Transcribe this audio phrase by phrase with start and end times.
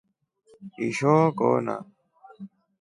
[0.85, 1.75] Ishoo kona.